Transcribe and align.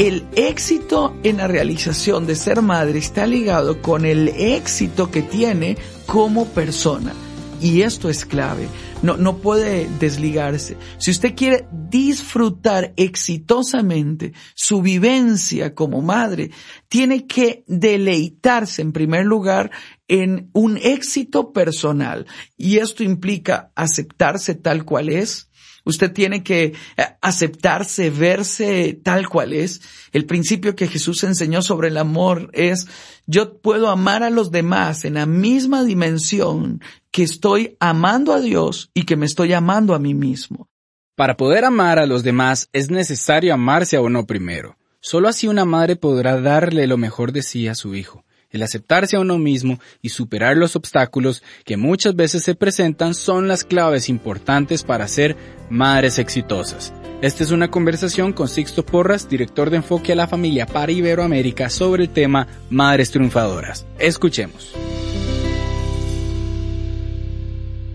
El 0.00 0.26
éxito 0.34 1.14
en 1.24 1.36
la 1.36 1.46
realización 1.46 2.26
de 2.26 2.34
ser 2.34 2.62
madre 2.62 2.98
está 2.98 3.26
ligado 3.26 3.82
con 3.82 4.06
el 4.06 4.28
éxito 4.28 5.10
que 5.10 5.20
tiene 5.20 5.76
como 6.06 6.46
persona. 6.46 7.12
Y 7.60 7.82
esto 7.82 8.08
es 8.08 8.24
clave. 8.24 8.66
No, 9.02 9.18
no 9.18 9.36
puede 9.36 9.90
desligarse. 9.98 10.78
Si 10.96 11.10
usted 11.10 11.34
quiere 11.34 11.66
disfrutar 11.70 12.94
exitosamente 12.96 14.32
su 14.54 14.80
vivencia 14.80 15.74
como 15.74 16.00
madre, 16.00 16.50
tiene 16.88 17.26
que 17.26 17.62
deleitarse 17.66 18.80
en 18.80 18.92
primer 18.92 19.26
lugar 19.26 19.70
en 20.08 20.48
un 20.54 20.78
éxito 20.78 21.52
personal. 21.52 22.26
Y 22.56 22.78
esto 22.78 23.02
implica 23.04 23.70
aceptarse 23.74 24.54
tal 24.54 24.86
cual 24.86 25.10
es, 25.10 25.49
Usted 25.90 26.12
tiene 26.12 26.42
que 26.42 26.64
eh, 26.64 27.04
aceptarse, 27.20 28.10
verse 28.10 28.98
tal 29.02 29.28
cual 29.28 29.52
es. 29.52 29.82
El 30.12 30.24
principio 30.24 30.74
que 30.74 30.88
Jesús 30.88 31.22
enseñó 31.24 31.62
sobre 31.62 31.88
el 31.88 31.98
amor 31.98 32.50
es, 32.52 32.86
yo 33.26 33.60
puedo 33.60 33.90
amar 33.90 34.22
a 34.22 34.30
los 34.30 34.50
demás 34.50 35.04
en 35.04 35.14
la 35.14 35.26
misma 35.26 35.84
dimensión 35.84 36.80
que 37.10 37.22
estoy 37.22 37.76
amando 37.80 38.32
a 38.32 38.40
Dios 38.40 38.90
y 38.94 39.04
que 39.04 39.16
me 39.16 39.26
estoy 39.26 39.52
amando 39.52 39.94
a 39.94 39.98
mí 39.98 40.14
mismo. 40.14 40.68
Para 41.16 41.36
poder 41.36 41.64
amar 41.66 41.98
a 41.98 42.06
los 42.06 42.22
demás 42.22 42.70
es 42.72 42.90
necesario 42.90 43.52
amarse 43.52 43.96
a 43.96 44.00
uno 44.00 44.26
primero. 44.26 44.78
Solo 45.00 45.28
así 45.28 45.48
una 45.48 45.64
madre 45.64 45.96
podrá 45.96 46.40
darle 46.40 46.86
lo 46.86 46.96
mejor 46.96 47.32
de 47.32 47.42
sí 47.42 47.68
a 47.68 47.74
su 47.74 47.94
hijo. 47.94 48.24
El 48.50 48.62
aceptarse 48.62 49.16
a 49.16 49.20
uno 49.20 49.38
mismo 49.38 49.78
y 50.02 50.08
superar 50.08 50.56
los 50.56 50.76
obstáculos 50.76 51.42
que 51.64 51.76
muchas 51.76 52.16
veces 52.16 52.42
se 52.42 52.54
presentan 52.54 53.14
son 53.14 53.48
las 53.48 53.64
claves 53.64 54.08
importantes 54.08 54.82
para 54.82 55.06
ser 55.08 55.36
madres 55.68 56.18
exitosas. 56.18 56.92
Esta 57.22 57.44
es 57.44 57.50
una 57.50 57.70
conversación 57.70 58.32
con 58.32 58.48
Sixto 58.48 58.84
Porras, 58.84 59.28
director 59.28 59.68
de 59.70 59.76
enfoque 59.76 60.12
a 60.12 60.16
la 60.16 60.26
familia 60.26 60.66
para 60.66 60.90
Iberoamérica, 60.90 61.68
sobre 61.68 62.04
el 62.04 62.10
tema 62.10 62.48
Madres 62.70 63.10
Triunfadoras. 63.10 63.86
Escuchemos. 63.98 64.72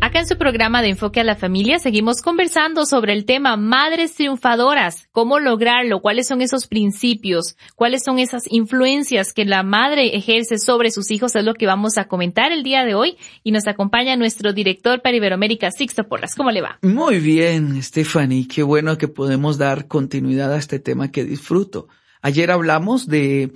Acá 0.06 0.20
en 0.20 0.28
su 0.28 0.38
programa 0.38 0.84
de 0.84 0.90
Enfoque 0.90 1.20
a 1.20 1.24
la 1.24 1.36
Familia 1.36 1.80
seguimos 1.80 2.22
conversando 2.22 2.86
sobre 2.86 3.12
el 3.12 3.26
tema 3.26 3.58
Madres 3.58 4.14
Triunfadoras, 4.14 5.08
cómo 5.12 5.40
lograrlo, 5.40 6.00
cuáles 6.00 6.28
son 6.28 6.42
esos 6.42 6.68
principios, 6.68 7.58
cuáles 7.74 8.04
son 8.04 8.20
esas 8.20 8.44
influencias 8.52 9.34
que 9.34 9.46
la 9.46 9.64
madre 9.64 10.16
ejerce 10.16 10.60
sobre 10.60 10.92
sus 10.92 11.10
hijos, 11.10 11.36
es 11.36 11.44
lo 11.44 11.56
que 11.56 11.66
vamos 11.66 11.98
a 11.98 12.08
comentar 12.08 12.52
el 12.52 12.62
día 12.62 12.86
de 12.86 12.94
hoy 12.94 13.18
y 13.44 13.52
nos 13.52 13.66
acompaña 13.66 14.16
nuestro 14.16 14.54
director 14.54 15.02
para 15.02 15.18
Iberoamérica, 15.18 15.72
Sixto 15.72 16.08
Porras. 16.08 16.36
¿Cómo 16.38 16.52
le 16.52 16.62
va? 16.62 16.78
Muy 16.84 17.20
bien, 17.20 17.82
Stephanie, 17.82 18.48
qué 18.48 18.62
bueno 18.62 19.00
que 19.00 19.08
podemos 19.08 19.58
dar 19.58 19.88
continuidad 19.88 20.54
a 20.54 20.60
este 20.60 20.78
tema 20.78 21.10
que 21.10 21.24
disfruto. 21.24 21.88
Ayer 22.22 22.52
hablamos 22.52 23.08
de 23.08 23.54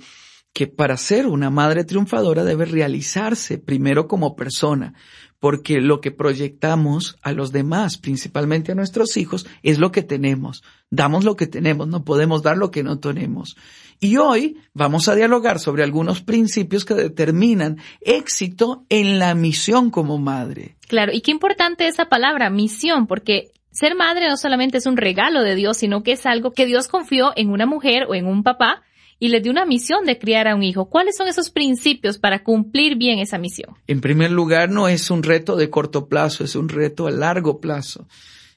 que 0.52 0.66
para 0.66 0.96
ser 0.96 1.28
una 1.28 1.48
madre 1.48 1.84
triunfadora 1.84 2.42
debe 2.42 2.64
realizarse 2.64 3.58
primero 3.58 4.08
como 4.08 4.34
persona, 4.34 4.94
porque 5.40 5.80
lo 5.80 6.00
que 6.00 6.10
proyectamos 6.12 7.16
a 7.22 7.32
los 7.32 7.50
demás, 7.50 7.96
principalmente 7.96 8.72
a 8.72 8.74
nuestros 8.74 9.16
hijos, 9.16 9.46
es 9.62 9.78
lo 9.78 9.90
que 9.90 10.02
tenemos. 10.02 10.62
Damos 10.90 11.24
lo 11.24 11.34
que 11.34 11.46
tenemos, 11.46 11.88
no 11.88 12.04
podemos 12.04 12.42
dar 12.42 12.58
lo 12.58 12.70
que 12.70 12.82
no 12.82 12.98
tenemos. 12.98 13.56
Y 14.00 14.18
hoy 14.18 14.58
vamos 14.74 15.08
a 15.08 15.14
dialogar 15.14 15.58
sobre 15.58 15.82
algunos 15.82 16.20
principios 16.20 16.84
que 16.84 16.94
determinan 16.94 17.78
éxito 18.02 18.84
en 18.90 19.18
la 19.18 19.34
misión 19.34 19.90
como 19.90 20.18
madre. 20.18 20.76
Claro, 20.86 21.12
y 21.12 21.22
qué 21.22 21.30
importante 21.30 21.88
esa 21.88 22.06
palabra, 22.06 22.50
misión, 22.50 23.06
porque 23.06 23.52
ser 23.70 23.94
madre 23.94 24.28
no 24.28 24.36
solamente 24.36 24.78
es 24.78 24.86
un 24.86 24.96
regalo 24.96 25.42
de 25.42 25.54
Dios, 25.54 25.78
sino 25.78 26.02
que 26.02 26.12
es 26.12 26.26
algo 26.26 26.52
que 26.52 26.66
Dios 26.66 26.88
confió 26.88 27.32
en 27.36 27.50
una 27.50 27.66
mujer 27.66 28.04
o 28.08 28.14
en 28.14 28.26
un 28.26 28.42
papá 28.42 28.82
y 29.20 29.28
le 29.28 29.40
dio 29.40 29.52
una 29.52 29.66
misión 29.66 30.04
de 30.06 30.18
criar 30.18 30.48
a 30.48 30.56
un 30.56 30.64
hijo. 30.64 30.86
¿Cuáles 30.86 31.16
son 31.16 31.28
esos 31.28 31.50
principios 31.50 32.18
para 32.18 32.42
cumplir 32.42 32.96
bien 32.96 33.20
esa 33.20 33.38
misión? 33.38 33.76
En 33.86 34.00
primer 34.00 34.32
lugar, 34.32 34.70
no 34.70 34.88
es 34.88 35.10
un 35.10 35.22
reto 35.22 35.54
de 35.54 35.70
corto 35.70 36.08
plazo, 36.08 36.42
es 36.42 36.56
un 36.56 36.70
reto 36.70 37.06
a 37.06 37.10
largo 37.10 37.60
plazo. 37.60 38.08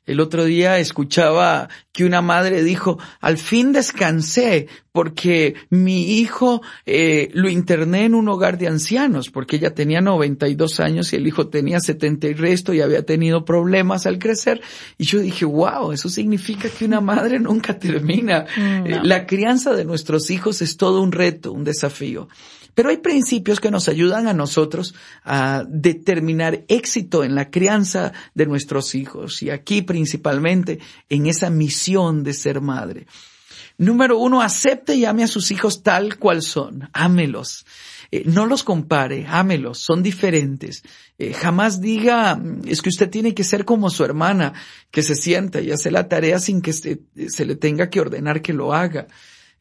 El 0.05 0.19
otro 0.19 0.43
día 0.43 0.79
escuchaba 0.79 1.69
que 1.93 2.03
una 2.03 2.21
madre 2.21 2.61
dijo, 2.63 2.99
al 3.21 3.37
fin 3.37 3.71
descansé 3.71 4.67
porque 4.91 5.55
mi 5.69 6.19
hijo 6.19 6.61
eh, 6.85 7.29
lo 7.33 7.49
interné 7.49 8.05
en 8.05 8.13
un 8.13 8.27
hogar 8.27 8.57
de 8.57 8.67
ancianos, 8.67 9.29
porque 9.29 9.55
ella 9.55 9.73
tenía 9.73 10.01
92 10.01 10.79
años 10.81 11.13
y 11.13 11.15
el 11.15 11.25
hijo 11.25 11.47
tenía 11.47 11.79
70 11.79 12.27
y 12.27 12.33
resto 12.33 12.73
y 12.73 12.81
había 12.81 13.05
tenido 13.05 13.45
problemas 13.45 14.05
al 14.05 14.19
crecer. 14.19 14.61
Y 14.97 15.05
yo 15.05 15.19
dije, 15.19 15.45
wow, 15.45 15.93
eso 15.93 16.09
significa 16.09 16.67
que 16.69 16.85
una 16.85 16.99
madre 16.99 17.39
nunca 17.39 17.79
termina. 17.79 18.45
Mm, 18.57 18.87
eh, 18.87 18.99
la 19.03 19.25
crianza 19.25 19.73
de 19.73 19.85
nuestros 19.85 20.29
hijos 20.31 20.61
es 20.61 20.75
todo 20.75 21.01
un 21.01 21.11
reto, 21.11 21.53
un 21.53 21.63
desafío. 21.63 22.27
Pero 22.75 22.89
hay 22.89 22.97
principios 22.97 23.59
que 23.59 23.71
nos 23.71 23.87
ayudan 23.87 24.27
a 24.27 24.33
nosotros 24.33 24.95
a 25.23 25.63
determinar 25.67 26.63
éxito 26.67 27.23
en 27.23 27.35
la 27.35 27.49
crianza 27.49 28.13
de 28.33 28.45
nuestros 28.45 28.95
hijos 28.95 29.41
y 29.43 29.49
aquí 29.49 29.81
principalmente 29.81 30.79
en 31.09 31.27
esa 31.27 31.49
misión 31.49 32.23
de 32.23 32.33
ser 32.33 32.61
madre. 32.61 33.05
Número 33.77 34.19
uno, 34.19 34.41
acepte 34.41 34.95
y 34.95 35.05
ame 35.05 35.23
a 35.23 35.27
sus 35.27 35.49
hijos 35.49 35.81
tal 35.81 36.17
cual 36.17 36.43
son. 36.43 36.89
Ámelos. 36.93 37.65
Eh, 38.11 38.23
no 38.25 38.45
los 38.45 38.63
compare, 38.63 39.25
ámelos, 39.27 39.79
son 39.79 40.03
diferentes. 40.03 40.83
Eh, 41.17 41.33
jamás 41.33 41.81
diga, 41.81 42.39
es 42.65 42.83
que 42.83 42.89
usted 42.89 43.09
tiene 43.09 43.33
que 43.33 43.43
ser 43.43 43.65
como 43.65 43.89
su 43.89 44.05
hermana, 44.05 44.53
que 44.91 45.01
se 45.01 45.15
sienta 45.15 45.61
y 45.61 45.71
hace 45.71 45.89
la 45.89 46.07
tarea 46.07 46.37
sin 46.37 46.61
que 46.61 46.73
se 46.73 47.45
le 47.45 47.55
tenga 47.55 47.89
que 47.89 48.01
ordenar 48.01 48.43
que 48.43 48.53
lo 48.53 48.73
haga. 48.73 49.07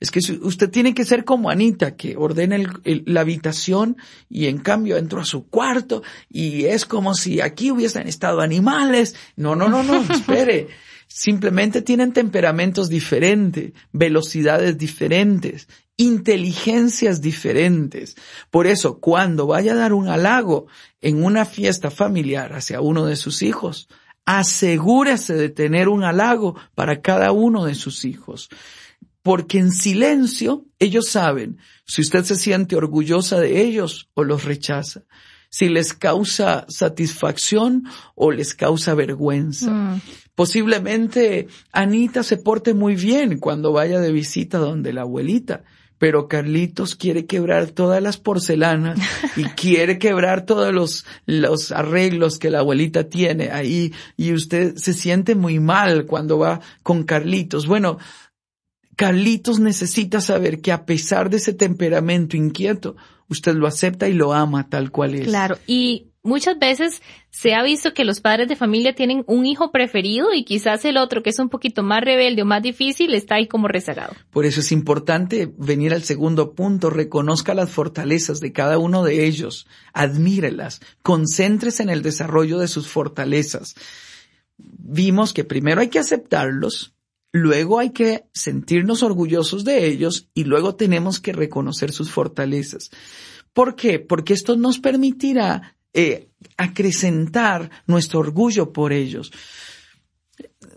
Es 0.03 0.11
que 0.11 0.19
usted 0.19 0.69
tiene 0.69 0.95
que 0.95 1.05
ser 1.05 1.25
como 1.25 1.49
Anita, 1.49 1.95
que 1.95 2.17
ordena 2.17 2.59
la 2.83 3.21
habitación 3.21 3.97
y 4.29 4.47
en 4.47 4.59
cambio 4.59 4.97
entro 4.97 5.21
a 5.21 5.25
su 5.25 5.47
cuarto 5.47 6.03
y 6.29 6.65
es 6.65 6.87
como 6.87 7.15
si 7.15 7.41
aquí 7.41 7.71
hubiesen 7.71 8.09
estado 8.09 8.41
animales. 8.41 9.15
No, 9.37 9.55
no, 9.55 9.69
no, 9.69 9.85
no, 9.85 10.03
espere. 10.13 10.67
Simplemente 11.07 11.83
tienen 11.83 12.13
temperamentos 12.13 12.89
diferentes, 12.89 13.75
velocidades 13.93 14.77
diferentes, 14.77 15.69
inteligencias 15.97 17.21
diferentes. 17.21 18.17
Por 18.51 18.67
eso, 18.67 18.99
cuando 18.99 19.47
vaya 19.47 19.71
a 19.71 19.77
dar 19.77 19.93
un 19.93 20.09
halago 20.09 20.67
en 21.01 21.23
una 21.23 21.45
fiesta 21.45 21.93
familiar 21.93 22.55
hacia 22.55 22.81
uno 22.81 23.07
de 23.07 23.15
sus 23.15 23.43
hijos, 23.43 23.89
asegúrese 24.25 25.35
de 25.35 25.49
tener 25.49 25.89
un 25.89 26.03
halago 26.03 26.57
para 26.75 27.03
cada 27.03 27.31
uno 27.31 27.67
de 27.67 27.77
sus 27.77 28.05
hijos 28.05 28.49
porque 29.23 29.59
en 29.59 29.73
silencio 29.73 30.67
ellos 30.79 31.09
saben 31.09 31.59
si 31.85 32.03
usted 32.03 32.25
se 32.25 32.37
siente 32.37 32.77
orgullosa 32.77 33.41
de 33.41 33.63
ellos 33.63 34.09
o 34.15 34.25
los 34.25 34.45
rechaza, 34.45 35.05
si 35.49 35.69
les 35.69 35.95
causa 35.95 36.67
satisfacción 36.69 37.85
o 38.15 38.33
les 38.33 38.55
causa 38.55 38.95
vergüenza. 38.95 39.71
Mm. 39.71 40.01
Posiblemente 40.35 41.47
Anita 41.73 42.23
se 42.23 42.39
porte 42.39 42.75
muy 42.75 42.97
bien 42.97 43.39
cuando 43.39 43.73
vaya 43.73 44.01
de 44.01 44.13
visita 44.13 44.59
donde 44.59 44.93
la 44.93 45.03
abuelita, 45.03 45.63
pero 45.99 46.27
Carlitos 46.27 46.97
quiere 46.97 47.27
quebrar 47.27 47.71
todas 47.71 48.03
las 48.03 48.17
porcelanas 48.17 48.99
y 49.37 49.45
quiere 49.45 49.99
quebrar 49.99 50.47
todos 50.47 50.75
los, 50.75 51.05
los 51.27 51.71
arreglos 51.71 52.39
que 52.41 52.51
la 52.51 52.61
abuelita 52.61 53.09
tiene 53.09 53.51
ahí 53.51 53.93
y 54.17 54.33
usted 54.33 54.75
se 54.77 54.95
siente 54.95 55.37
muy 55.37 55.61
mal 55.61 56.07
cuando 56.07 56.39
va 56.39 56.61
con 56.83 57.05
Carlitos. 57.05 57.69
Bueno, 57.69 57.99
Carlitos 59.03 59.59
necesita 59.59 60.21
saber 60.21 60.61
que 60.61 60.71
a 60.71 60.87
pesar 60.87 61.29
de 61.29 61.39
ese 61.39 61.53
temperamento 61.53 62.37
inquieto, 62.37 62.95
usted 63.27 63.53
lo 63.57 63.67
acepta 63.67 64.09
y 64.09 64.13
lo 64.13 64.33
ama 64.33 64.69
tal 64.69 64.93
cual 64.93 65.17
es. 65.17 65.27
Claro, 65.27 65.59
y 65.67 66.13
muchas 66.23 66.57
veces 66.57 67.03
se 67.29 67.53
ha 67.53 67.65
visto 67.65 67.95
que 67.95 68.05
los 68.05 68.21
padres 68.21 68.47
de 68.47 68.55
familia 68.55 68.95
tienen 68.95 69.25
un 69.27 69.45
hijo 69.45 69.73
preferido 69.73 70.33
y 70.33 70.45
quizás 70.45 70.85
el 70.85 70.99
otro 70.99 71.25
que 71.25 71.31
es 71.31 71.41
un 71.41 71.49
poquito 71.49 71.83
más 71.83 72.01
rebelde 72.05 72.43
o 72.43 72.45
más 72.45 72.63
difícil 72.63 73.13
está 73.17 73.35
ahí 73.35 73.49
como 73.49 73.67
rezagado. 73.67 74.15
Por 74.31 74.47
eso 74.47 74.61
es 74.61 74.71
importante 74.71 75.53
venir 75.59 75.93
al 75.93 76.05
segundo 76.05 76.55
punto, 76.55 76.89
reconozca 76.89 77.55
las 77.55 77.71
fortalezas 77.71 78.39
de 78.39 78.53
cada 78.53 78.79
uno 78.79 79.03
de 79.03 79.27
ellos, 79.27 79.67
admírelas, 79.95 80.81
concéntrese 81.03 81.83
en 81.83 81.91
el 81.91 82.03
desarrollo 82.03 82.61
de 82.61 82.69
sus 82.69 82.87
fortalezas. 82.87 83.75
Vimos 84.59 85.33
que 85.33 85.43
primero 85.43 85.81
hay 85.81 85.89
que 85.89 85.99
aceptarlos, 85.99 86.95
luego 87.33 87.79
hay 87.79 87.91
que 87.91 88.27
sentirnos 88.33 89.03
orgullosos 89.03 89.65
de 89.65 89.87
ellos 89.87 90.29
y 90.35 90.45
luego 90.45 90.77
tenemos 90.77 91.19
que 91.19 91.33
reconocer 91.33 91.93
sus 91.93 92.11
fortalezas. 92.11 92.91
¿Por 93.53 93.75
qué? 93.75 93.99
Porque 93.99 94.35
esto 94.35 94.57
nos 94.57 94.79
permitirá 94.79 95.77
eh, 95.95 96.29
acrecentar 96.57 97.71
nuestro 97.87 98.21
orgullo 98.21 98.73
por 98.73 98.93
ellos. 98.93 99.33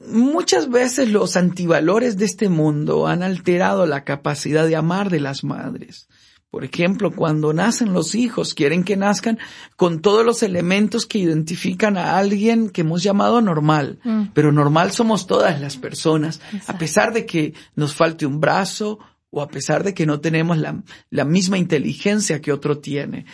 Muchas 0.08 0.70
veces 0.70 1.10
los 1.10 1.36
antivalores 1.36 2.18
de 2.18 2.26
este 2.26 2.50
mundo 2.50 3.08
han 3.08 3.24
alterado 3.24 3.86
la 3.86 4.04
capacidad 4.04 4.68
de 4.68 4.76
amar 4.76 5.10
de 5.10 5.20
las 5.20 5.44
madres. 5.44 6.08
Por 6.56 6.64
ejemplo, 6.64 7.12
cuando 7.12 7.52
nacen 7.52 7.92
los 7.92 8.16
hijos, 8.16 8.54
quieren 8.54 8.86
que 8.86 8.96
nazcan 8.96 9.38
con 9.76 10.00
todos 10.00 10.26
los 10.26 10.42
elementos 10.42 11.06
que 11.06 11.18
identifican 11.18 11.98
a 11.98 12.18
alguien 12.18 12.70
que 12.70 12.80
hemos 12.80 13.04
llamado 13.04 13.42
normal. 13.42 14.00
Mm. 14.06 14.28
Pero 14.34 14.54
normal 14.54 14.94
somos 14.94 15.28
todas 15.28 15.60
las 15.60 15.76
personas, 15.76 16.40
a 16.68 16.78
pesar 16.78 17.12
de 17.12 17.26
que 17.26 17.54
nos 17.76 17.94
falte 17.94 18.26
un 18.26 18.40
brazo 18.40 19.00
o 19.32 19.42
a 19.42 19.50
pesar 19.50 19.84
de 19.84 19.94
que 19.94 20.06
no 20.06 20.22
tenemos 20.22 20.58
la, 20.58 20.82
la 21.10 21.26
misma 21.26 21.58
inteligencia 21.58 22.40
que 22.40 22.54
otro 22.54 22.78
tiene. 22.78 23.26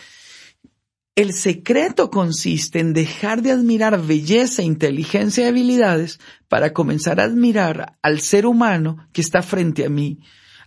El 1.14 1.34
secreto 1.34 2.10
consiste 2.10 2.80
en 2.80 2.92
dejar 2.94 3.44
de 3.44 3.52
admirar 3.52 4.02
belleza, 4.02 4.64
inteligencia 4.64 5.46
y 5.46 5.48
habilidades 5.48 6.20
para 6.48 6.74
comenzar 6.74 7.20
a 7.20 7.26
admirar 7.26 8.00
al 8.02 8.20
ser 8.20 8.48
humano 8.48 9.08
que 9.14 9.22
está 9.22 9.44
frente 9.44 9.86
a 9.86 9.90
mí, 9.90 10.22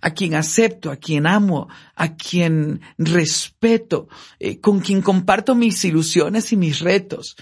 a 0.04 0.10
quien 0.10 0.34
acepto, 0.34 0.90
a 0.90 0.96
quien 0.96 1.26
amo, 1.26 1.66
a 1.94 2.14
quien 2.14 2.82
respeto, 2.98 4.06
eh, 4.38 4.60
con 4.60 4.80
quien 4.80 5.00
comparto 5.00 5.54
mis 5.54 5.82
ilusiones 5.82 6.52
y 6.52 6.58
mis 6.58 6.80
retos. 6.80 7.36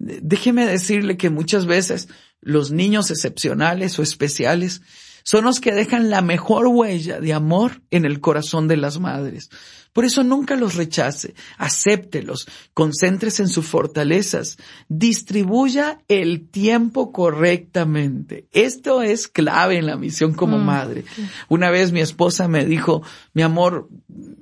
Déjeme 0.00 0.66
decirle 0.66 1.16
que 1.16 1.30
muchas 1.30 1.64
veces 1.64 2.08
los 2.40 2.72
niños 2.72 3.12
excepcionales 3.12 4.00
o 4.00 4.02
especiales 4.02 4.82
son 5.22 5.44
los 5.44 5.60
que 5.60 5.72
dejan 5.72 6.10
la 6.10 6.22
mejor 6.22 6.66
huella 6.66 7.20
de 7.20 7.32
amor 7.32 7.82
en 7.90 8.04
el 8.04 8.20
corazón 8.20 8.68
de 8.68 8.76
las 8.76 8.98
madres. 8.98 9.50
Por 9.92 10.04
eso 10.04 10.22
nunca 10.22 10.54
los 10.54 10.76
rechace, 10.76 11.34
acéptelos, 11.56 12.46
concéntrese 12.72 13.42
en 13.42 13.48
sus 13.48 13.66
fortalezas, 13.66 14.56
distribuya 14.88 15.98
el 16.06 16.48
tiempo 16.48 17.10
correctamente. 17.10 18.46
Esto 18.52 19.02
es 19.02 19.26
clave 19.26 19.76
en 19.76 19.86
la 19.86 19.96
misión 19.96 20.34
como 20.34 20.58
mm, 20.58 20.64
madre. 20.64 21.04
Una 21.48 21.70
vez 21.70 21.90
mi 21.90 22.00
esposa 22.00 22.46
me 22.46 22.64
dijo, 22.64 23.02
mi 23.32 23.42
amor, 23.42 23.88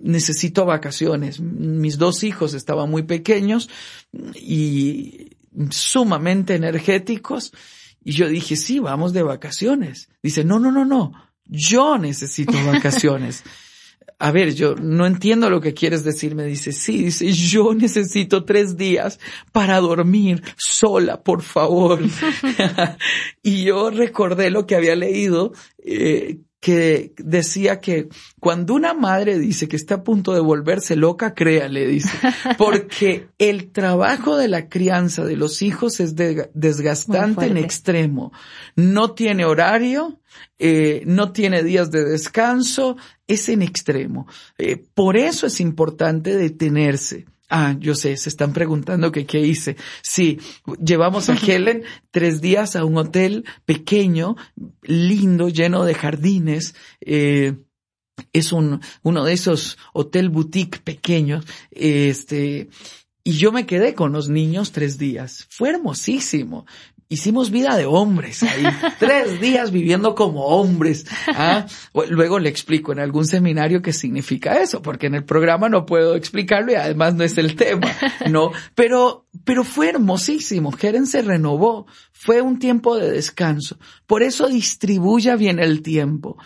necesito 0.00 0.66
vacaciones. 0.66 1.40
Mis 1.40 1.96
dos 1.96 2.22
hijos 2.22 2.52
estaban 2.52 2.90
muy 2.90 3.04
pequeños 3.04 3.70
y 4.34 5.36
sumamente 5.70 6.54
energéticos. 6.54 7.52
Y 8.06 8.12
yo 8.12 8.28
dije, 8.28 8.54
sí, 8.54 8.78
vamos 8.78 9.12
de 9.12 9.24
vacaciones. 9.24 10.08
Dice, 10.22 10.44
no, 10.44 10.60
no, 10.60 10.70
no, 10.70 10.84
no, 10.84 11.12
yo 11.44 11.98
necesito 11.98 12.52
vacaciones 12.64 13.42
a 14.18 14.30
ver, 14.30 14.54
yo 14.54 14.74
no 14.76 15.06
entiendo 15.06 15.50
lo 15.50 15.60
que 15.60 15.74
quieres 15.74 16.04
decir. 16.04 16.34
Me 16.34 16.44
dice, 16.44 16.72
sí, 16.72 17.04
dice, 17.04 17.30
yo 17.32 17.74
necesito 17.74 18.44
tres 18.44 18.76
días 18.76 19.18
para 19.52 19.80
dormir 19.80 20.42
sola, 20.56 21.22
por 21.22 21.42
favor. 21.42 22.00
y 23.42 23.64
yo 23.64 23.90
recordé 23.90 24.50
lo 24.50 24.66
que 24.66 24.76
había 24.76 24.94
leído, 24.94 25.52
eh, 25.78 26.38
que 26.60 27.12
decía 27.18 27.80
que 27.80 28.08
cuando 28.40 28.74
una 28.74 28.94
madre 28.94 29.38
dice 29.38 29.68
que 29.68 29.76
está 29.76 29.96
a 29.96 30.02
punto 30.02 30.32
de 30.32 30.40
volverse 30.40 30.96
loca, 30.96 31.34
créale, 31.34 31.86
dice, 31.86 32.16
porque 32.58 33.28
el 33.38 33.70
trabajo 33.70 34.36
de 34.36 34.48
la 34.48 34.68
crianza 34.68 35.24
de 35.24 35.36
los 35.36 35.62
hijos 35.62 36.00
es 36.00 36.14
desgastante 36.16 37.46
en 37.46 37.56
extremo. 37.56 38.32
No 38.74 39.12
tiene 39.12 39.44
horario, 39.44 40.20
eh, 40.58 41.02
no 41.06 41.32
tiene 41.32 41.62
días 41.62 41.90
de 41.90 42.04
descanso, 42.04 42.96
es 43.26 43.48
en 43.48 43.62
extremo. 43.62 44.26
Eh, 44.58 44.82
por 44.94 45.16
eso 45.16 45.46
es 45.46 45.60
importante 45.60 46.36
detenerse. 46.36 47.26
Ah, 47.48 47.76
yo 47.78 47.94
sé, 47.94 48.16
se 48.16 48.28
están 48.28 48.52
preguntando 48.52 49.12
que 49.12 49.24
qué 49.24 49.40
hice. 49.40 49.76
Sí, 50.02 50.38
llevamos 50.82 51.28
a 51.28 51.34
Helen 51.46 51.84
tres 52.10 52.40
días 52.40 52.74
a 52.76 52.84
un 52.84 52.96
hotel 52.96 53.44
pequeño, 53.64 54.36
lindo, 54.82 55.48
lleno 55.48 55.84
de 55.84 55.94
jardines. 55.94 56.74
Eh, 57.00 57.54
es 58.32 58.52
un, 58.52 58.80
uno 59.02 59.24
de 59.24 59.32
esos 59.32 59.78
hotel 59.92 60.28
boutique 60.28 60.80
pequeños. 60.80 61.44
Este, 61.70 62.68
y 63.22 63.32
yo 63.32 63.52
me 63.52 63.66
quedé 63.66 63.94
con 63.94 64.12
los 64.12 64.28
niños 64.28 64.72
tres 64.72 64.98
días. 64.98 65.46
Fue 65.50 65.70
hermosísimo 65.70 66.66
hicimos 67.08 67.50
vida 67.50 67.76
de 67.76 67.86
hombres 67.86 68.42
ahí, 68.42 68.64
tres 68.98 69.40
días 69.40 69.70
viviendo 69.70 70.14
como 70.14 70.46
hombres. 70.46 71.06
¿ah? 71.28 71.66
Luego 72.08 72.38
le 72.38 72.48
explico 72.48 72.92
en 72.92 72.98
algún 72.98 73.26
seminario 73.26 73.82
qué 73.82 73.92
significa 73.92 74.60
eso, 74.60 74.82
porque 74.82 75.06
en 75.06 75.14
el 75.14 75.24
programa 75.24 75.68
no 75.68 75.86
puedo 75.86 76.16
explicarlo 76.16 76.72
y 76.72 76.76
además 76.76 77.14
no 77.14 77.24
es 77.24 77.38
el 77.38 77.56
tema, 77.56 77.88
¿no? 78.30 78.52
Pero, 78.74 79.26
pero 79.44 79.64
fue 79.64 79.90
hermosísimo. 79.90 80.72
Jeren 80.72 81.06
se 81.06 81.22
renovó. 81.22 81.86
Fue 82.12 82.40
un 82.40 82.58
tiempo 82.58 82.96
de 82.96 83.10
descanso. 83.10 83.78
Por 84.06 84.22
eso 84.22 84.48
distribuya 84.48 85.36
bien 85.36 85.58
el 85.58 85.82
tiempo. 85.82 86.38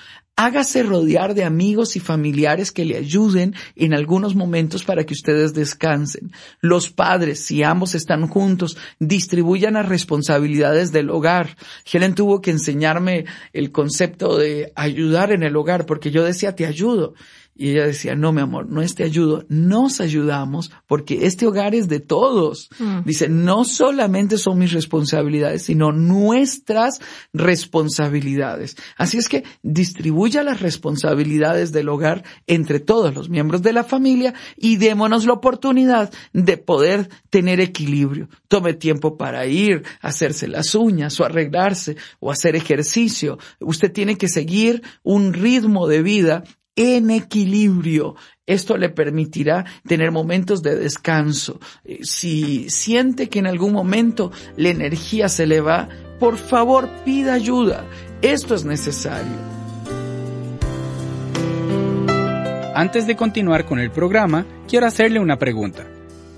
Hágase 0.43 0.83
rodear 0.83 1.35
de 1.35 1.45
amigos 1.45 1.97
y 1.97 2.01
familiares 2.01 2.73
que 2.73 2.87
le 2.87 2.97
ayuden 2.97 3.55
en 3.77 3.93
algunos 3.93 4.35
momentos 4.35 4.85
para 4.85 5.05
que 5.05 5.13
ustedes 5.13 5.53
descansen. 5.53 6.33
Los 6.63 6.89
padres, 6.89 7.45
si 7.45 7.63
ambos 7.63 7.95
están 7.95 8.27
juntos, 8.27 8.79
distribuyan 8.99 9.75
las 9.75 9.87
responsabilidades 9.87 10.93
del 10.93 11.11
hogar. 11.11 11.59
Helen 11.85 12.15
tuvo 12.15 12.41
que 12.41 12.53
enseñarme 12.53 13.27
el 13.53 13.71
concepto 13.71 14.39
de 14.39 14.73
ayudar 14.77 15.31
en 15.31 15.43
el 15.43 15.55
hogar 15.57 15.85
porque 15.85 16.11
yo 16.11 16.25
decía, 16.25 16.57
te 16.57 16.65
ayudo. 16.65 17.13
Y 17.61 17.73
ella 17.73 17.85
decía, 17.85 18.15
no, 18.15 18.33
mi 18.33 18.41
amor, 18.41 18.71
no 18.71 18.81
es 18.81 18.95
te 18.95 19.05
ayudo, 19.05 19.45
nos 19.51 20.01
ayudamos 20.01 20.73
porque 20.87 21.27
este 21.27 21.47
hogar 21.47 21.75
es 21.75 21.89
de 21.89 22.01
todos. 22.01 22.71
Mm. 22.79 23.01
Dice, 23.05 23.29
no 23.29 23.67
solamente 23.67 24.39
son 24.39 24.59
mis 24.59 24.73
responsabilidades, 24.73 25.65
sino 25.65 25.93
nuestras 25.93 27.01
responsabilidades. 27.35 28.77
Así 28.97 29.19
es 29.19 29.29
que 29.29 29.45
distribuya 29.63 30.43
las 30.43 30.63
responsabilidades 30.63 31.71
del 31.71 31.91
hogar 31.91 32.25
entre 32.47 32.81
todos 32.81 33.15
los 33.15 33.29
miembros 33.29 33.61
de 33.61 33.75
la 33.75 33.85
familia 33.85 34.33
y 34.57 34.79
démonos 34.79 35.27
la 35.27 35.35
oportunidad 35.35 36.11
de 36.33 36.57
poder 36.57 37.11
tener 37.29 37.61
equilibrio. 37.61 38.31
Tome 38.49 38.73
tiempo 38.73 39.19
para 39.19 39.45
ir, 39.45 39.83
hacerse 40.01 40.49
las 40.49 40.75
uñas 40.75 41.21
o 41.21 41.27
arreglarse 41.27 41.99
o 42.21 42.31
hacer 42.31 42.57
ejercicio. 42.57 43.37
Usted 43.59 43.93
tiene 43.93 44.17
que 44.17 44.29
seguir 44.29 44.83
un 45.03 45.35
ritmo 45.35 45.87
de 45.87 46.03
vida 46.03 46.43
en 46.77 47.11
equilibrio. 47.11 48.17
Esto 48.47 48.77
le 48.77 48.89
permitirá 48.89 49.65
tener 49.87 50.11
momentos 50.11 50.63
de 50.63 50.77
descanso. 50.77 51.61
Eh, 51.85 52.01
si 52.03 52.69
siente 52.71 53.29
que 53.29 53.39
en 53.39 53.47
algún 53.47 53.73
momento 53.73 54.33
la 54.57 54.71
energía 54.71 55.29
se 55.29 55.47
le 55.47 55.61
va, 55.61 55.89
por 56.19 56.37
favor 56.37 56.89
pida 57.05 57.35
ayuda. 57.35 57.85
Esto 58.23 58.55
es 58.55 58.65
necesario. 58.65 59.51
Antes 62.75 63.07
de 63.07 63.17
continuar 63.17 63.67
con 63.67 63.79
el 63.79 63.91
programa, 63.91 64.47
quiero 64.69 64.87
hacerle 64.87 65.21
una 65.21 65.39
pregunta. 65.39 65.87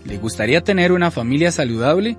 ¿Le 0.05 0.19
gustaría 0.19 0.63
tener 0.63 0.91
una 0.91 1.11
familia 1.11 1.53
saludable? 1.53 2.17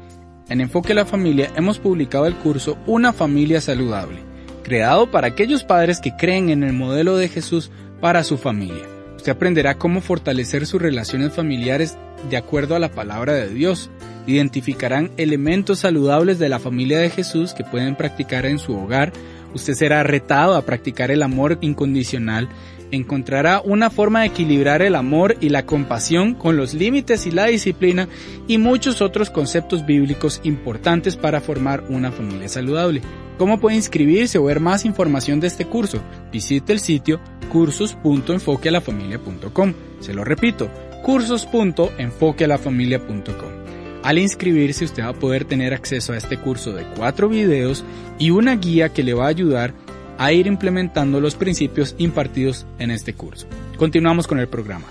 En 0.50 0.62
Enfoque 0.62 0.94
a 0.94 0.96
la 0.96 1.06
Familia 1.06 1.52
hemos 1.56 1.80
publicado 1.80 2.26
el 2.26 2.36
curso 2.36 2.78
Una 2.86 3.12
familia 3.12 3.60
saludable, 3.60 4.20
creado 4.64 5.10
para 5.12 5.28
aquellos 5.28 5.64
padres 5.64 6.00
que 6.00 6.16
creen 6.16 6.50
en 6.50 6.64
el 6.64 6.74
modelo 6.74 7.18
de 7.18 7.28
Jesús 7.28 7.72
para 8.04 8.26
su 8.26 8.38
familia. 8.38 8.86
Usted 9.16 9.32
aprenderá 9.32 9.78
cómo 9.78 10.02
fortalecer 10.02 10.66
sus 10.66 10.82
relaciones 10.82 11.32
familiares 11.32 11.98
de 12.30 12.36
acuerdo 12.36 12.76
a 12.76 12.80
la 12.80 12.92
palabra 12.92 13.32
de 13.32 13.48
Dios. 13.48 13.90
Identificarán 14.28 15.10
elementos 15.16 15.80
saludables 15.80 16.38
de 16.38 16.50
la 16.50 16.60
familia 16.60 17.00
de 17.00 17.10
Jesús 17.10 17.54
que 17.54 17.64
pueden 17.64 17.96
practicar 17.96 18.46
en 18.46 18.60
su 18.60 18.76
hogar. 18.76 19.14
Usted 19.54 19.76
será 19.76 20.04
retado 20.04 20.56
a 20.56 20.64
practicar 20.64 21.12
el 21.12 21.24
amor 21.24 21.58
incondicional 21.62 22.50
encontrará 22.96 23.62
una 23.62 23.90
forma 23.90 24.22
de 24.22 24.28
equilibrar 24.28 24.82
el 24.82 24.96
amor 24.96 25.36
y 25.42 25.50
la 25.50 25.66
compasión 25.66 26.36
con 26.36 26.56
los 26.58 26.74
límites 26.74 27.26
y 27.26 27.32
la 27.32 27.48
disciplina 27.48 28.08
y 28.48 28.60
muchos 28.60 29.02
otros 29.02 29.30
conceptos 29.30 29.86
bíblicos 29.86 30.40
importantes 30.44 31.18
para 31.18 31.42
formar 31.42 31.84
una 31.90 32.12
familia 32.12 32.48
saludable. 32.48 33.02
¿Cómo 33.38 33.60
puede 33.60 33.76
inscribirse 33.76 34.38
o 34.38 34.44
ver 34.44 34.60
más 34.60 34.86
información 34.86 35.40
de 35.40 35.48
este 35.48 35.66
curso? 35.66 36.04
Visite 36.32 36.72
el 36.72 36.80
sitio 36.80 37.20
cursos.enfoquealafamilia.com. 37.52 39.74
Se 40.00 40.14
lo 40.14 40.24
repito, 40.24 40.70
cursos.enfoquealafamilia.com. 41.04 43.64
Al 44.04 44.18
inscribirse 44.18 44.86
usted 44.86 45.04
va 45.04 45.10
a 45.10 45.14
poder 45.14 45.44
tener 45.46 45.74
acceso 45.74 46.14
a 46.14 46.18
este 46.18 46.38
curso 46.38 46.74
de 46.74 46.84
cuatro 46.96 47.30
videos 47.30 47.84
y 48.20 48.30
una 48.32 48.58
guía 48.58 48.90
que 48.90 49.02
le 49.02 49.14
va 49.14 49.26
a 49.26 49.30
ayudar 49.30 49.74
a 50.18 50.32
ir 50.32 50.48
implementando 50.48 51.20
los 51.20 51.36
principios 51.36 51.96
impartidos 51.98 52.66
en 52.80 52.92
este 52.92 53.14
curso. 53.14 53.48
Continuamos 53.78 54.28
con 54.28 54.40
el 54.40 54.48
programa. 54.48 54.86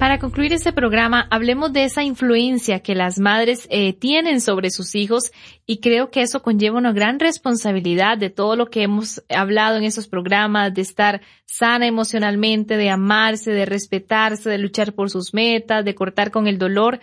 Para 0.00 0.18
concluir 0.18 0.54
este 0.54 0.72
programa, 0.72 1.26
hablemos 1.30 1.74
de 1.74 1.84
esa 1.84 2.02
influencia 2.02 2.80
que 2.80 2.94
las 2.94 3.18
madres 3.18 3.66
eh, 3.68 3.92
tienen 3.92 4.40
sobre 4.40 4.70
sus 4.70 4.94
hijos 4.94 5.30
y 5.66 5.80
creo 5.80 6.10
que 6.10 6.22
eso 6.22 6.40
conlleva 6.40 6.78
una 6.78 6.94
gran 6.94 7.20
responsabilidad 7.20 8.16
de 8.16 8.30
todo 8.30 8.56
lo 8.56 8.70
que 8.70 8.82
hemos 8.82 9.22
hablado 9.28 9.76
en 9.76 9.84
esos 9.84 10.08
programas, 10.08 10.72
de 10.72 10.80
estar 10.80 11.20
sana 11.44 11.86
emocionalmente, 11.86 12.78
de 12.78 12.88
amarse, 12.88 13.50
de 13.50 13.66
respetarse, 13.66 14.48
de 14.48 14.56
luchar 14.56 14.94
por 14.94 15.10
sus 15.10 15.34
metas, 15.34 15.84
de 15.84 15.94
cortar 15.94 16.30
con 16.30 16.46
el 16.46 16.56
dolor. 16.56 17.00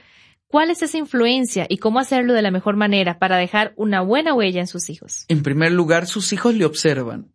¿Cuál 0.48 0.70
es 0.70 0.82
esa 0.82 0.98
influencia 0.98 1.66
y 1.70 1.78
cómo 1.78 2.00
hacerlo 2.00 2.34
de 2.34 2.42
la 2.42 2.52
mejor 2.52 2.76
manera 2.76 3.20
para 3.20 3.38
dejar 3.38 3.74
una 3.76 4.02
buena 4.02 4.34
huella 4.34 4.62
en 4.62 4.68
sus 4.68 4.90
hijos? 4.90 5.26
En 5.28 5.44
primer 5.44 5.72
lugar, 5.72 6.08
sus 6.08 6.32
hijos 6.34 6.56
le 6.56 6.66
observan, 6.66 7.34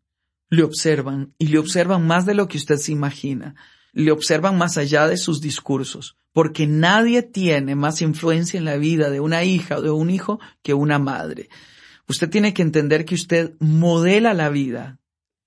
le 0.49 0.63
observan 0.63 1.35
y 1.39 1.49
le 1.49 1.59
observan 1.59 2.07
más 2.07 2.27
de 2.27 2.35
lo 2.35 2.49
que 2.49 2.59
usted 2.59 2.77
se 2.77 2.93
imagina 2.93 3.55
le 3.93 4.11
observan 4.11 4.57
más 4.57 4.79
allá 4.79 5.07
de 5.07 5.17
sus 5.17 5.41
discursos, 5.41 6.17
porque 6.33 6.67
nadie 6.67 7.23
tiene 7.23 7.75
más 7.75 8.01
influencia 8.03 8.59
en 8.59 8.65
la 8.65 8.77
vida 8.77 9.11
de 9.11 9.21
una 9.21 9.45
hija 9.45 9.79
o 9.79 9.83
de 9.83 9.91
un 9.91 10.11
hijo 10.11 10.41
que 10.63 10.75
una 10.75 10.99
madre. 10.99 11.49
Usted 12.09 12.29
tiene 12.29 12.55
que 12.55 12.63
entender 12.63 13.05
que 13.05 13.15
usted 13.15 13.55
modela 13.61 14.35
la 14.35 14.49
vida. 14.49 14.99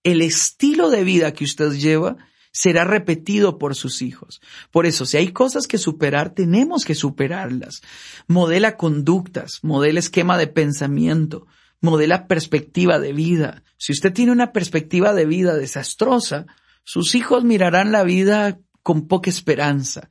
El 0.04 0.22
estilo 0.22 0.90
de 0.90 1.04
vida 1.04 1.34
que 1.34 1.44
usted 1.44 1.72
lleva 1.74 2.18
será 2.56 2.86
repetido 2.86 3.58
por 3.58 3.76
sus 3.76 4.02
hijos. 4.02 4.40
Por 4.72 4.86
eso, 4.86 5.06
si 5.06 5.18
hay 5.18 5.34
cosas 5.34 5.68
que 5.68 5.78
superar, 5.78 6.34
tenemos 6.34 6.86
que 6.86 6.96
superarlas. 6.96 7.82
Modela 8.28 8.78
conductas, 8.78 9.60
modela 9.62 10.00
esquema 10.00 10.38
de 10.38 10.48
pensamiento, 10.48 11.48
modela 11.82 12.30
perspectiva 12.30 12.98
de 12.98 13.12
vida. 13.12 13.64
Si 13.76 13.92
usted 13.92 14.14
tiene 14.14 14.32
una 14.32 14.54
perspectiva 14.54 15.14
de 15.14 15.26
vida 15.26 15.56
desastrosa, 15.56 16.46
sus 16.86 17.14
hijos 17.16 17.44
mirarán 17.44 17.92
la 17.92 18.06
vida 18.06 18.58
con 18.84 19.10
poca 19.10 19.30
esperanza. 19.30 20.10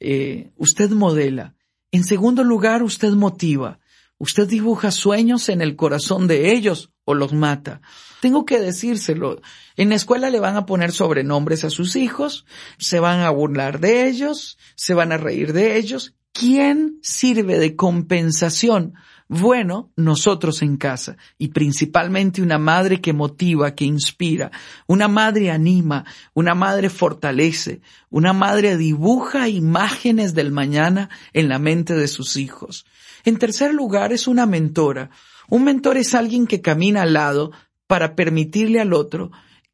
Eh, 0.00 0.50
usted 0.56 0.90
modela. 0.90 1.54
En 1.92 2.02
segundo 2.02 2.42
lugar, 2.42 2.82
usted 2.82 3.12
motiva. 3.12 3.78
Usted 4.18 4.48
dibuja 4.48 4.90
sueños 4.90 5.48
en 5.48 5.60
el 5.60 5.76
corazón 5.76 6.26
de 6.26 6.54
ellos 6.54 6.90
o 7.04 7.14
los 7.14 7.32
mata. 7.32 7.80
Tengo 8.20 8.44
que 8.44 8.60
decírselo. 8.60 9.40
En 9.76 9.88
la 9.90 9.94
escuela 9.94 10.30
le 10.30 10.40
van 10.40 10.56
a 10.56 10.66
poner 10.66 10.92
sobrenombres 10.92 11.64
a 11.64 11.70
sus 11.70 11.96
hijos, 11.96 12.46
se 12.78 13.00
van 13.00 13.20
a 13.20 13.30
burlar 13.30 13.80
de 13.80 14.08
ellos, 14.08 14.58
se 14.74 14.94
van 14.94 15.12
a 15.12 15.16
reír 15.16 15.52
de 15.52 15.76
ellos. 15.76 16.14
¿Quién 16.32 16.98
sirve 17.02 17.58
de 17.58 17.76
compensación 17.76 18.94
bueno, 19.28 19.90
nosotros 19.96 20.60
en 20.60 20.76
casa 20.76 21.16
y 21.38 21.48
principalmente 21.48 22.42
una 22.42 22.58
madre 22.58 23.00
que 23.00 23.14
motiva, 23.14 23.74
que 23.74 23.86
inspira, 23.86 24.50
una 24.86 25.08
madre 25.08 25.50
anima, 25.50 26.04
una 26.34 26.54
madre 26.54 26.90
fortalece, 26.90 27.80
una 28.10 28.34
madre 28.34 28.76
dibuja 28.76 29.48
imágenes 29.48 30.34
del 30.34 30.52
mañana 30.52 31.08
en 31.32 31.48
la 31.48 31.58
mente 31.58 31.94
de 31.94 32.06
sus 32.06 32.36
hijos. 32.36 32.84
En 33.24 33.38
tercer 33.38 33.72
lugar, 33.72 34.12
es 34.12 34.28
una 34.28 34.44
mentora. 34.44 35.10
Un 35.48 35.64
mentor 35.64 35.96
es 35.96 36.14
alguien 36.14 36.46
que 36.46 36.60
camina 36.60 37.02
al 37.02 37.14
lado 37.14 37.52
para 37.86 38.14
permitirle 38.14 38.80
al 38.80 38.92
otro 38.92 39.30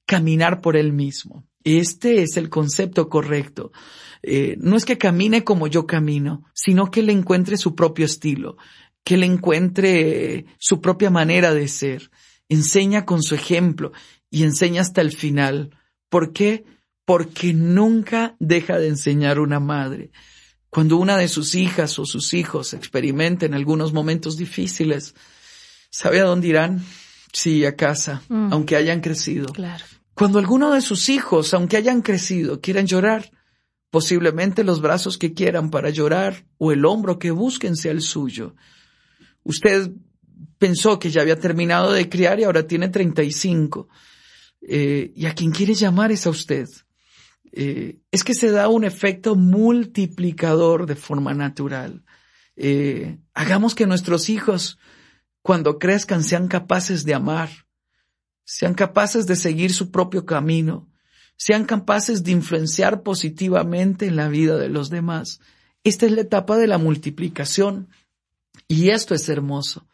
caminar 0.07 0.61
por 0.61 0.77
él 0.77 0.93
mismo. 0.93 1.45
Este 1.62 2.23
es 2.23 2.37
el 2.37 2.49
concepto 2.49 3.09
correcto. 3.09 3.71
Eh, 4.23 4.57
no 4.59 4.77
es 4.77 4.85
que 4.85 4.99
camine 4.99 5.45
como 5.45 5.67
yo 5.67 5.87
camino, 5.87 6.45
sino 6.55 6.91
que 6.91 7.03
le 7.03 7.12
encuentre 7.12 7.57
su 7.57 7.75
propio 7.75 8.07
estilo 8.07 8.57
que 9.05 9.15
él 9.15 9.25
encuentre 9.25 10.47
su 10.59 10.81
propia 10.81 11.11
manera 11.11 11.55
de 11.55 11.69
ser. 11.69 12.11
Enseña 12.49 13.05
con 13.05 13.23
su 13.23 13.35
ejemplo 13.35 13.93
y 14.31 14.43
enseña 14.45 14.83
hasta 14.83 15.00
el 15.00 15.12
final. 15.12 15.77
¿Por 16.09 16.33
qué? 16.33 16.65
Porque 17.05 17.53
nunca 17.53 18.37
deja 18.39 18.79
de 18.79 18.89
enseñar 18.89 19.39
una 19.39 19.61
madre. 19.61 20.11
Cuando 20.69 20.97
una 20.97 21.17
de 21.17 21.29
sus 21.29 21.55
hijas 21.55 21.99
o 21.99 22.05
sus 22.05 22.35
hijos 22.35 22.75
experimenten 22.75 23.55
algunos 23.55 23.93
momentos 23.93 24.37
difíciles, 24.37 25.15
¿sabe 25.91 26.21
a 26.21 26.25
dónde 26.25 26.49
irán? 26.49 26.85
Sí, 27.33 27.65
a 27.65 27.77
casa, 27.77 28.23
mm. 28.29 28.53
aunque 28.53 28.77
hayan 28.77 29.01
crecido. 29.01 29.53
Claro. 29.53 29.85
Cuando 30.15 30.39
alguno 30.39 30.73
de 30.73 30.81
sus 30.81 31.09
hijos, 31.09 31.55
aunque 31.55 31.77
hayan 31.77 32.03
crecido, 32.03 32.61
quieran 32.61 32.87
llorar, 32.87 33.31
posiblemente 33.91 34.65
los 34.65 34.81
brazos 34.81 35.19
que 35.19 35.35
quieran 35.35 35.71
para 35.71 35.91
llorar 35.91 36.47
o 36.59 36.73
el 36.73 36.85
hombro 36.85 37.19
que 37.19 37.31
busquen 37.31 37.77
sea 37.77 37.93
el 37.93 38.03
suyo. 38.03 38.55
Usted 39.43 39.91
pensó 40.59 40.99
que 40.99 41.11
ya 41.11 41.23
había 41.23 41.39
terminado 41.39 41.93
de 41.93 42.09
criar 42.09 42.39
y 42.39 42.45
ahora 42.45 42.67
tiene 42.67 42.89
35. 42.89 43.89
Eh, 44.63 45.13
y 45.17 45.27
a 45.27 45.35
quien 45.35 45.51
quiere 45.51 45.75
llamar 45.75 46.13
es 46.13 46.27
a 46.27 46.31
usted. 46.31 46.69
Eh, 47.53 47.99
es 48.11 48.23
que 48.23 48.35
se 48.35 48.51
da 48.51 48.69
un 48.69 48.85
efecto 48.85 49.35
multiplicador 49.35 50.87
de 50.87 50.97
forma 50.97 51.35
natural. 51.35 52.05
Eh, 52.57 53.19
hagamos 53.35 53.75
que 53.75 53.87
nuestros 53.87 54.29
hijos, 54.29 54.79
cuando 55.43 55.79
crezcan, 55.79 56.23
sean 56.23 56.49
capaces 56.49 57.05
de 57.05 57.15
amar, 57.15 57.51
sean 58.45 58.75
capaces 58.75 59.27
de 59.27 59.37
seguir 59.37 59.73
su 59.73 59.91
propio 59.91 60.27
camino, 60.27 60.89
sean 61.37 61.65
capaces 61.65 62.23
de 62.23 62.33
influenciar 62.33 63.03
positivamente 63.03 64.07
en 64.07 64.17
la 64.17 64.29
vida 64.29 64.59
de 64.59 64.69
los 64.69 64.91
demás. 64.91 65.41
Esta 65.85 66.07
es 66.07 66.13
la 66.13 66.21
etapa 66.21 66.59
de 66.59 66.67
la 66.67 66.79
multiplicación. 66.79 67.89
Y 68.69 68.91
esto 68.91 69.15
es 69.15 69.29
hermoso. 69.29 69.87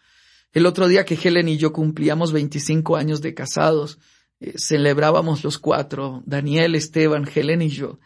El 0.52 0.66
otro 0.66 0.88
día 0.88 1.04
que 1.04 1.18
Helen 1.22 1.48
y 1.48 1.58
yo 1.58 1.72
cumplíamos 1.72 2.32
25 2.32 2.96
años 2.96 3.20
de 3.20 3.34
casados, 3.34 3.98
eh, 4.40 4.54
celebrábamos 4.58 5.44
los 5.44 5.58
cuatro, 5.58 6.22
Daniel, 6.26 6.74
Esteban, 6.74 7.28
Helen 7.32 7.62
y 7.62 7.68
yo, 7.68 8.00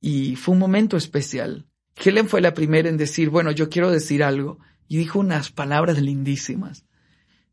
y 0.00 0.36
fue 0.36 0.54
un 0.54 0.60
momento 0.60 0.96
especial. 0.96 1.66
Helen 1.96 2.28
fue 2.28 2.40
la 2.40 2.54
primera 2.54 2.88
en 2.88 2.96
decir, 2.96 3.30
bueno, 3.30 3.50
yo 3.50 3.68
quiero 3.68 3.90
decir 3.90 4.22
algo, 4.22 4.58
y 4.88 4.96
dijo 4.98 5.18
unas 5.18 5.50
palabras 5.50 6.00
lindísimas. 6.00 6.84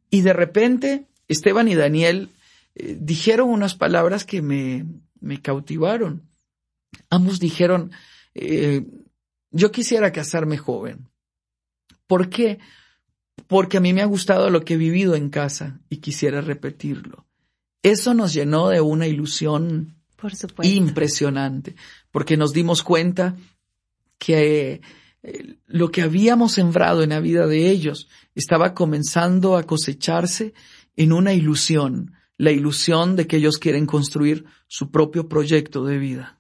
Y 0.10 0.22
de 0.22 0.34
repente, 0.34 1.08
Esteban 1.28 1.68
y 1.68 1.76
Daniel 1.76 2.30
eh, 2.76 2.98
dijeron 3.00 3.50
unas 3.50 3.76
palabras 3.76 4.26
que 4.26 4.42
me, 4.42 4.86
me 5.20 5.42
cautivaron. 5.42 6.30
Ambos 7.10 7.40
dijeron, 7.40 7.92
eh, 8.36 8.86
yo 9.52 9.72
quisiera 9.72 10.12
casarme 10.12 10.58
joven. 10.58 11.10
¿Por 12.08 12.30
qué? 12.30 12.60
Porque 13.48 13.78
a 13.78 13.82
mí 13.82 13.94
me 13.94 14.02
ha 14.02 14.06
gustado 14.06 14.50
lo 14.50 14.64
que 14.64 14.76
he 14.76 14.78
vivido 14.78 15.16
en 15.16 15.30
casa 15.30 15.80
y 15.90 15.98
quisiera 15.98 16.42
repetirlo. 16.42 17.26
Eso 17.82 18.14
nos 18.14 18.34
llenó 18.34 18.70
de 18.70 18.82
una 18.82 19.08
ilusión 19.08 19.96
impresionante, 20.64 21.76
porque 22.12 22.38
nos 22.38 22.54
dimos 22.54 22.82
cuenta 22.84 23.36
que 24.18 24.82
lo 25.68 25.90
que 25.92 26.02
habíamos 26.02 26.54
sembrado 26.54 27.02
en 27.02 27.10
la 27.10 27.20
vida 27.20 27.48
de 27.48 27.70
ellos 27.70 28.10
estaba 28.36 28.74
comenzando 28.74 29.56
a 29.56 29.64
cosecharse 29.64 30.54
en 30.96 31.14
una 31.14 31.34
ilusión, 31.34 32.14
la 32.38 32.52
ilusión 32.52 33.16
de 33.16 33.26
que 33.26 33.38
ellos 33.38 33.58
quieren 33.58 33.86
construir 33.86 34.46
su 34.68 34.92
propio 34.92 35.30
proyecto 35.30 35.86
de 35.86 35.98
vida. 35.98 36.40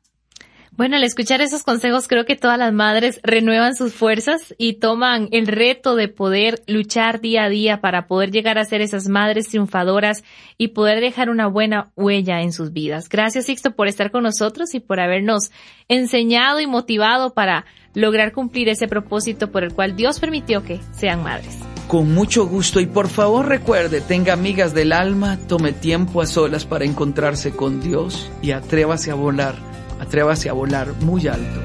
Bueno, 0.75 0.95
al 0.95 1.03
escuchar 1.03 1.39
esos 1.41 1.61
consejos 1.61 2.07
creo 2.07 2.25
que 2.25 2.35
todas 2.35 2.57
las 2.57 2.73
madres 2.73 3.19
renuevan 3.21 3.75
sus 3.75 3.93
fuerzas 3.93 4.55
y 4.57 4.79
toman 4.79 5.27
el 5.31 5.45
reto 5.45 5.95
de 5.95 6.07
poder 6.07 6.63
luchar 6.65 7.21
día 7.21 7.43
a 7.43 7.49
día 7.49 7.79
para 7.79 8.07
poder 8.07 8.31
llegar 8.31 8.57
a 8.57 8.65
ser 8.65 8.81
esas 8.81 9.07
madres 9.07 9.49
triunfadoras 9.49 10.23
y 10.57 10.69
poder 10.69 10.99
dejar 10.99 11.29
una 11.29 11.45
buena 11.45 11.91
huella 11.95 12.41
en 12.41 12.51
sus 12.51 12.73
vidas. 12.73 13.07
Gracias 13.07 13.45
Sixto 13.45 13.75
por 13.75 13.87
estar 13.87 14.09
con 14.09 14.23
nosotros 14.23 14.73
y 14.73 14.79
por 14.79 14.99
habernos 14.99 15.51
enseñado 15.89 16.59
y 16.59 16.65
motivado 16.65 17.35
para 17.35 17.65
lograr 17.93 18.31
cumplir 18.31 18.67
ese 18.67 18.87
propósito 18.87 19.51
por 19.51 19.63
el 19.63 19.73
cual 19.75 19.95
Dios 19.95 20.19
permitió 20.19 20.63
que 20.63 20.79
sean 20.91 21.21
madres. 21.21 21.59
Con 21.87 22.15
mucho 22.15 22.47
gusto 22.47 22.79
y 22.79 22.87
por 22.87 23.09
favor 23.09 23.47
recuerde, 23.47 24.01
tenga 24.01 24.33
amigas 24.33 24.73
del 24.73 24.91
alma, 24.91 25.37
tome 25.47 25.71
tiempo 25.71 26.19
a 26.19 26.25
solas 26.25 26.65
para 26.65 26.85
encontrarse 26.85 27.51
con 27.51 27.79
Dios 27.79 28.31
y 28.41 28.51
atrévase 28.51 29.11
a 29.11 29.15
volar 29.15 29.72
atrévase 30.03 30.49
a 30.49 30.53
volar 30.53 30.93
muy 31.01 31.27
alto. 31.27 31.61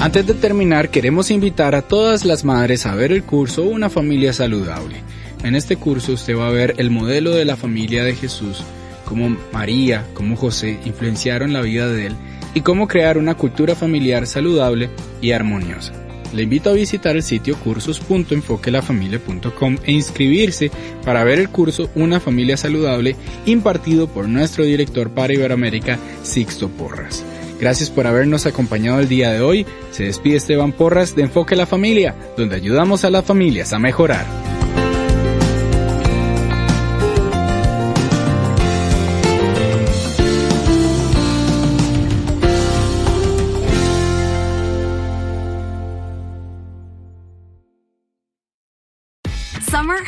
Antes 0.00 0.26
de 0.26 0.34
terminar, 0.34 0.90
queremos 0.90 1.30
invitar 1.30 1.74
a 1.74 1.82
todas 1.82 2.24
las 2.24 2.44
madres 2.44 2.84
a 2.86 2.94
ver 2.94 3.10
el 3.10 3.24
curso 3.24 3.62
Una 3.62 3.88
familia 3.88 4.32
saludable. 4.32 4.96
En 5.42 5.54
este 5.54 5.76
curso 5.76 6.12
usted 6.12 6.36
va 6.36 6.48
a 6.48 6.52
ver 6.52 6.74
el 6.78 6.90
modelo 6.90 7.32
de 7.32 7.44
la 7.44 7.56
familia 7.56 8.04
de 8.04 8.14
Jesús, 8.14 8.62
cómo 9.04 9.36
María, 9.52 10.06
cómo 10.14 10.36
José 10.36 10.78
influenciaron 10.84 11.52
la 11.52 11.62
vida 11.62 11.88
de 11.88 12.06
él 12.06 12.16
y 12.54 12.60
cómo 12.60 12.86
crear 12.86 13.18
una 13.18 13.34
cultura 13.34 13.74
familiar 13.74 14.26
saludable 14.26 14.90
y 15.20 15.32
armoniosa. 15.32 16.03
Le 16.34 16.42
invito 16.42 16.68
a 16.70 16.74
visitar 16.74 17.16
el 17.16 17.22
sitio 17.22 17.56
cursos.enfoquelafamilia.com 17.56 19.76
e 19.84 19.92
inscribirse 19.92 20.72
para 21.04 21.22
ver 21.22 21.38
el 21.38 21.48
curso 21.48 21.88
Una 21.94 22.18
familia 22.18 22.56
saludable 22.56 23.14
impartido 23.46 24.08
por 24.08 24.28
nuestro 24.28 24.64
director 24.64 25.10
para 25.10 25.32
Iberoamérica, 25.32 26.00
Sixto 26.22 26.68
Porras. 26.68 27.24
Gracias 27.60 27.88
por 27.88 28.08
habernos 28.08 28.46
acompañado 28.46 28.98
el 28.98 29.08
día 29.08 29.32
de 29.32 29.40
hoy. 29.40 29.64
Se 29.92 30.02
despide 30.04 30.36
Esteban 30.36 30.72
Porras 30.72 31.14
de 31.14 31.22
Enfoque 31.22 31.54
la 31.54 31.66
Familia, 31.66 32.16
donde 32.36 32.56
ayudamos 32.56 33.04
a 33.04 33.10
las 33.10 33.24
familias 33.24 33.72
a 33.72 33.78
mejorar. 33.78 34.43